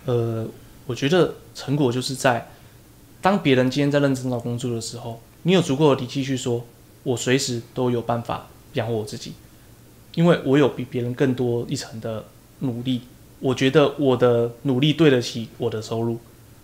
[0.05, 0.45] 呃，
[0.87, 2.49] 我觉得成果就是在
[3.21, 6.65] 当别人今天在认真找工作的时候，你有足够的底气去说，
[7.03, 9.33] 我随时都有办法养活我自己，
[10.15, 12.25] 因为我有比别人更多一层的
[12.59, 13.01] 努力，
[13.39, 16.17] 我觉得我的努力对得起我的收入，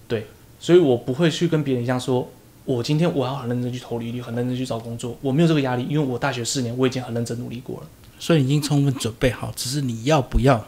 [0.07, 0.27] 对，
[0.59, 2.29] 所以我不会去跟别人一样说，
[2.65, 7.87] 我今天我要很认真去投履历，很认真去找工作，我没有这个压力，因为我大学四年我已经很认真努力过了。
[8.17, 10.65] 所以已经充分准备好，只是你要不要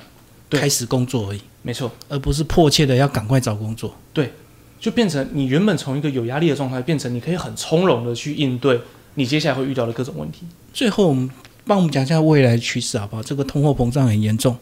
[0.49, 0.59] 对。
[0.59, 3.95] 开始工作而已，没错，而不是迫切的要赶快找工作。
[4.13, 4.31] 对。
[4.79, 8.79] 就变成你原本从一个有压力的状态，变成你可以很从容的去应对
[9.17, 10.45] 你接下来会遇到的各种问题。
[10.71, 11.27] 最后，我们
[11.65, 13.23] 帮我们讲一下未来的趋势好不好？
[13.23, 14.55] 这个通货膨胀很严重，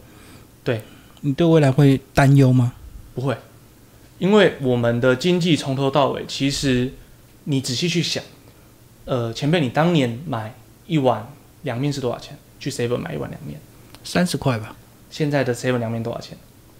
[0.63, 0.81] 对
[1.19, 2.73] 你对未来会担忧吗？
[3.13, 3.37] 不会，
[4.17, 6.93] 因为我们的经济从头到尾，其实
[7.43, 8.23] 你仔细去想，
[9.03, 10.55] 呃，前辈，你当年买
[10.87, 11.29] 一碗
[11.63, 12.37] 凉面是多少钱？
[12.57, 13.59] 去 seven 买一碗凉面，
[14.05, 14.73] 三十块吧，
[15.11, 16.37] 现在的 seven 凉面多少钱？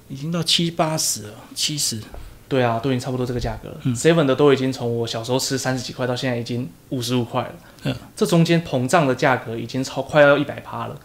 [0.08, 2.02] 已经到七八十了，七十。
[2.48, 3.78] 对啊，都已经差不多这个价格了。
[3.84, 7.54] 嗯 seven 的都已经从我小时候吃三十几块到现在已经五十五块了。
[7.84, 11.00] 嗯，这中间膨胀的价格已经超快要一百趴了。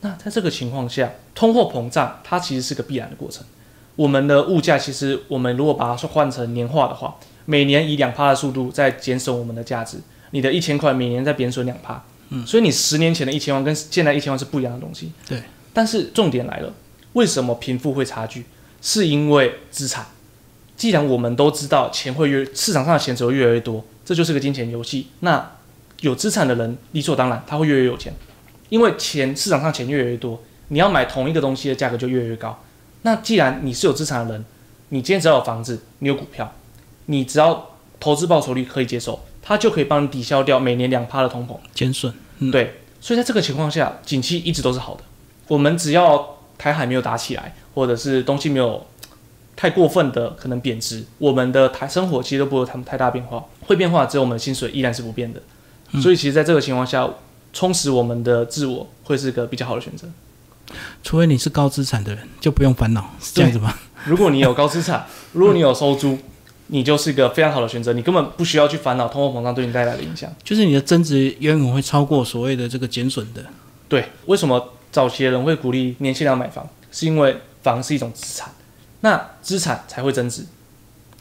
[0.00, 3.44] 那在这个情况下，通货膨胀它其实是个必然的过程。
[3.96, 9.98] 我们的物价其实我们如果把它换成年化的话，每年以两趴的速度在减损我们的价值。
[10.30, 12.02] 你的一千块每年在贬损两趴。
[12.30, 15.12] 嗯，所以你十年前的一千万跟现在一千万是不一样的东西。
[15.28, 15.42] 对。
[15.72, 16.72] 但是重点来了，
[17.12, 18.44] 为什么贫富会差距？
[18.80, 20.06] 是因为资产。
[20.80, 25.08] 既然我们都知道钱会越市场上的钱只会越来越多，这就是个金钱游戏。
[25.20, 25.50] 那
[26.00, 28.14] 有资产的人理所当然他会越来越有钱，
[28.70, 32.58] 因为钱市场上钱越来越多，你要买同一个东西的价格就越来越高。
[33.02, 34.42] 那既然你是有资产的人，
[34.88, 36.50] 你今天只要有房子，你有股票，
[37.04, 41.58] 你只要投资报酬率可以接受，它就可以帮你抵消掉每年两趴的通膨。
[41.74, 42.14] 减损。
[42.38, 45.02] 嗯对，所以在这个情况下，景气一直都是好的。
[45.48, 48.86] 我们只要台海没有打起来，或者是东西没有
[49.60, 53.44] 太过分的可能贬值，我们的台生活其实都不会有他们太大变化。
[53.66, 55.42] 会变化只有我们的薪水依然是不变的。
[55.92, 57.06] 嗯所以其实在这个情况下，
[57.52, 60.08] 充实我们的自我会是个比较好的选择。
[61.02, 63.74] 除非你是高资产的人，就不用烦恼，是这样子吗？
[64.06, 66.16] 如果你有高资产， 如果你有收租，
[66.68, 70.32] 你就是一个非常好的选择，你根本不需要去烦恼通货膨胀对你带来的影响。
[70.42, 73.44] 就是你的增值远远会超过所谓的这个减损的。
[73.86, 76.66] 对，为什么早期的人会鼓励年轻人买房？
[76.90, 78.50] 是因为房是一种资产，
[79.00, 80.44] 那资产才会增值，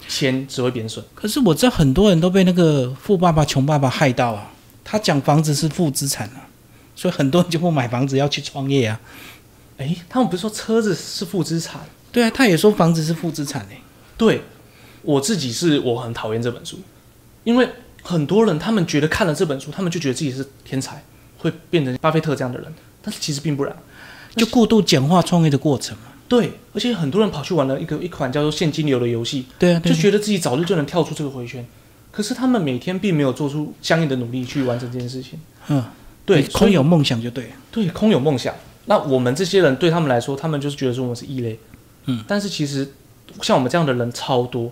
[0.08, 1.04] 钱只会贬损。
[1.16, 4.52] 可是我知道很多人都被那个富爸爸穷爸爸害到啊，
[4.84, 6.48] 他讲房子是负资产啊，
[6.96, 9.00] 所以很多人就不买房子要去创业啊。
[9.78, 11.82] 诶，他们不是说车子是负资产？
[12.12, 13.82] 对啊，他也说房子是负资产诶、
[14.18, 14.42] 对，
[15.04, 16.80] 我自己是我很讨厌这本书，
[17.46, 17.70] 因为
[18.02, 21.02] 很多人他们觉得看了这本书，他们就觉得自己是天才，
[21.38, 23.74] 会变成巴菲特这样的人，但是其实并不然。
[24.36, 26.04] 就过度简化创业的过程嘛。
[26.30, 31.66] 对，而且很多人跑去玩了一个一款叫做现金流的游戏，对啊，对啊就觉得自己早日就能跳出这个回圈，
[32.12, 35.40] 可是他们每天并没有做出相应的努力去完成这件事情。
[35.68, 35.84] 嗯，
[36.26, 37.50] 对，空有梦想就对了。
[37.72, 38.54] 对，空有梦想。
[38.86, 41.60] 那我们这些人对他们来说，他们就是觉得说我们是异类。
[42.06, 42.88] 嗯，但是其实
[43.42, 44.72] 像我们这样的人超多，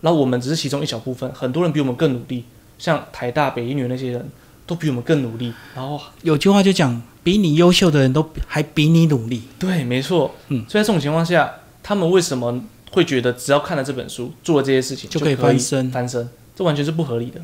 [0.00, 2.44] 然后我们只是其中一小部分，很多人比我们更努力，
[2.78, 4.28] 像台大、北一女那些人
[4.72, 5.52] 都比我们更努力。
[5.74, 9.42] 然后，有句话就讲，比你优秀的人都还比你努力。
[9.58, 10.34] 对，没错。
[10.48, 12.58] 嗯，所以在这种情况下，他们为什么
[12.92, 17.40] 会觉得只要看了这本书，做了这些事情就可以翻身翻身，这完全是不合理的。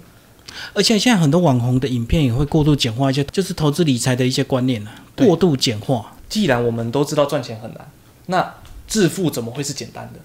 [0.72, 6.16] 而且现在很多网红的影片也会过度简化一些，就是投资理财的一些观念啊，过度简化。
[6.30, 7.90] 既然我们都知道赚钱很难，
[8.26, 8.54] 那
[8.86, 10.20] 致富怎么会是简单的？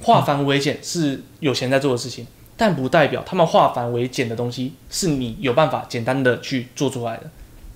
[0.00, 2.26] 化繁为简是有钱在做的事情，
[2.62, 7.28] 但不代表他们化繁为简的东西是你有办法简单的去做出来的，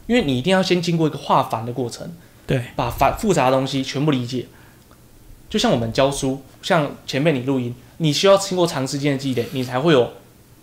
[0.06, 2.08] 因为你一定要先经过一个化繁的过程，
[2.46, 4.46] 对，把繁复杂的东西全部理解。
[5.50, 10.12] 就像我们教书，像前辈你录音，你需要经过长时间的积累，你才会有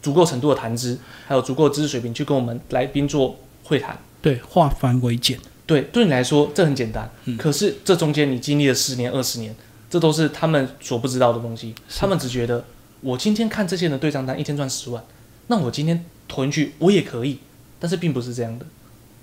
[0.02, 3.98] 足够程度的谈资，还有足够的知识水平去跟我们来宾做会谈。
[4.22, 5.38] 对，化繁为简。
[5.66, 9.54] 对，对你来说这很简单，嗯可是这中间你经历了十年、二十年，
[9.90, 11.76] 这都是他们所不知道的东西。
[11.98, 12.64] 他们只觉得
[13.04, 15.04] 我今天看这些人的对账单，一天赚十万，
[15.48, 17.40] 那我今天投进去我也可以，
[17.80, 18.66] 但是并不是这样的。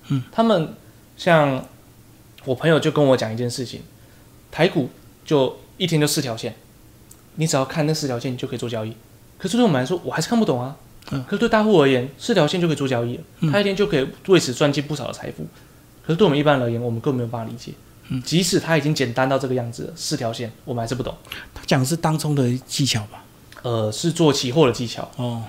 [0.08, 0.74] 嗯，他们
[1.16, 1.66] 像
[2.44, 3.80] 我朋友就跟我讲一件事情，
[4.50, 4.90] 台股
[5.24, 6.54] 就一天就四条线，
[7.36, 8.94] 你只要看那四条线就可以做交易。
[9.38, 10.76] 可是对我们来说，我还是看不懂啊。
[11.12, 15.46] 嗯可是对大户而言，四条线就可以做交易了，嗯他一天就可以为此赚进不少的财富。
[16.06, 17.72] 可是对我们一般人而言，我们根本没有办法理解。
[18.08, 21.16] 嗯即使他已经简单到这个样子了，四条线我们还是不懂。
[21.54, 23.24] 他讲的是当中的技巧吧？
[23.62, 25.42] 呃，是做期货的技巧，哦，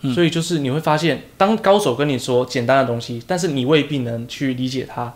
[0.00, 0.14] 嗯。
[0.14, 5.12] 所以就是你会发现，当高手跟你说简单的东西，但是你未必能去理解它，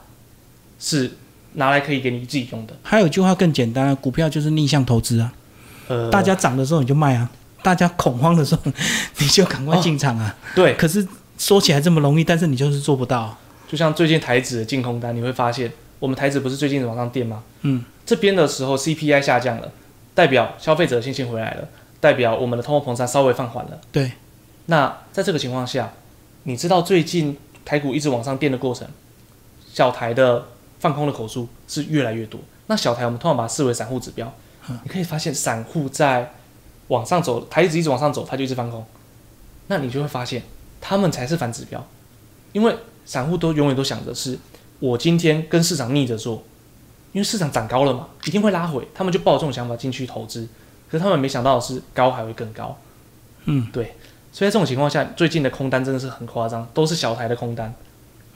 [0.80, 1.12] 是
[1.52, 2.74] 拿来可以给你自己用的。
[2.82, 5.32] 还有一句话更简单啊，股票就是逆向投资啊，
[5.86, 7.30] 呃，大家涨的时候你就卖啊，
[7.62, 8.62] 大家恐慌的时候
[9.18, 10.34] 你就赶快进场啊。
[10.56, 11.06] 对，可是
[11.38, 13.38] 说起来这么容易，但是你就是做不到。
[13.68, 17.44] 就像最近台指的净空单，你会发现我们台指不是最近往上垫吗？
[17.60, 19.70] 嗯，这边的时候 CPI 下降了，
[20.12, 21.68] 代表消费者信心回来了，
[22.02, 23.80] 代表我们的通货膨胀稍微放缓了。
[23.92, 24.10] 对，
[24.66, 25.92] 那在这个情况下，
[26.42, 28.88] 你知道最近台股一直往上垫的过程，
[29.72, 30.48] 小台的
[30.80, 32.40] 放空的口数是越来越多。
[32.66, 34.34] 那小台我们通常把它视为散户指标，
[34.82, 36.32] 你可以发现散户在
[36.88, 38.84] 往上走，台一直一直往上走，它就一直放空。
[39.68, 40.42] 那你就会发现，
[40.80, 41.86] 他们才是反指标，
[42.52, 44.36] 因为散户都永远都想着是，
[44.80, 46.42] 我今天跟市场逆着做，
[47.12, 50.48] 因为市场涨高了嘛，一定会拉回，他们就抱这种想法进去投资，
[50.92, 52.78] 可是他们没想到的是高还会更高，
[53.46, 53.94] 嗯，对，
[54.30, 57.74] 所以在这种情况下，最近的空单真的是很夸张，都是小台的空单，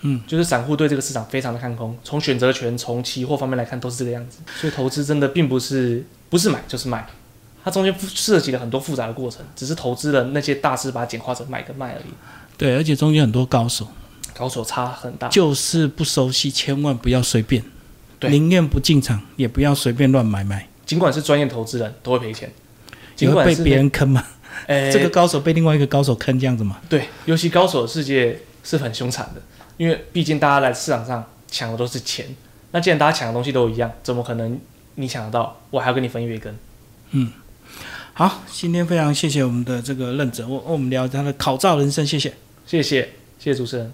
[0.01, 7.07] 嗯，就是散户对这个市场非常的看空，从选择权、从期货方面来看都是这个样子，所以投资真的并不是不是买就是卖。
[7.63, 12.15] 它中间涉及了很多复杂的过程，只是投资的那些大师把它简化成买跟卖而已。
[12.57, 13.87] 对，而且中间很多高手，
[14.33, 17.63] 高手差很大，就是不熟悉，千万不要随便，
[18.19, 18.31] 对。
[18.31, 24.25] 宁愿不进场，也不要随便乱买卖，尽管是专业投资人，都会赔钱，会被尽管是别人坑嘛。
[24.69, 26.81] 诶这个高手被另外一个高手坑，这样子嘛。
[26.89, 29.43] 对，尤其高手的世界是很凶残的，
[29.77, 32.25] 因为毕竟大家来市场上抢的都是钱，
[32.71, 34.59] 那既然大家抢的东西都一样，怎么可能
[34.95, 36.57] 你抢得到，我还要跟你分一杯羹？
[37.11, 37.31] 嗯
[38.15, 42.33] 好，今天非常谢谢我们的这个任者，我我们聊他的考照人生，谢谢。
[42.65, 43.03] 谢谢，
[43.39, 43.93] 谢谢主持人。